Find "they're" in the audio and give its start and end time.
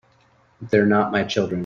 0.61-0.85